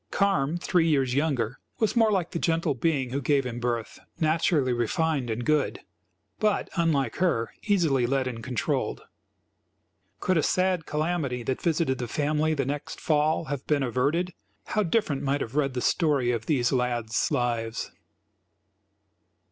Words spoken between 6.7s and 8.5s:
unlike her, easily led and